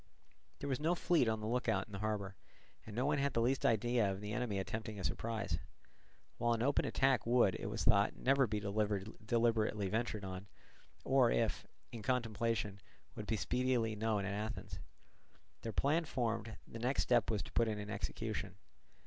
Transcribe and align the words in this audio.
There 0.57 0.67
was 0.67 0.79
no 0.79 0.95
fleet 0.95 1.27
on 1.27 1.41
the 1.41 1.47
look 1.47 1.69
out 1.69 1.85
in 1.85 1.91
the 1.93 1.99
harbour, 1.99 2.35
and 2.87 2.95
no 2.95 3.05
one 3.05 3.19
had 3.19 3.33
the 3.33 3.39
least 3.43 3.63
idea 3.67 4.09
of 4.11 4.19
the 4.19 4.33
enemy 4.33 4.57
attempting 4.57 4.97
a 4.99 5.03
surprise; 5.03 5.59
while 6.39 6.53
an 6.53 6.63
open 6.63 6.85
attack 6.85 7.27
would, 7.27 7.55
it 7.59 7.67
was 7.67 7.83
thought, 7.83 8.15
never 8.15 8.47
be 8.47 8.59
deliberately 8.59 9.89
ventured 9.89 10.25
on, 10.25 10.47
or, 11.03 11.29
if 11.29 11.67
in 11.91 12.01
contemplation, 12.01 12.81
would 13.13 13.27
be 13.27 13.37
speedily 13.37 13.95
known 13.95 14.25
at 14.25 14.33
Athens. 14.33 14.79
Their 15.61 15.71
plan 15.71 16.05
formed, 16.05 16.57
the 16.67 16.79
next 16.79 17.03
step 17.03 17.29
was 17.29 17.43
to 17.43 17.51
put 17.51 17.67
it 17.67 17.77
in 17.77 17.91
execution. 17.91 18.55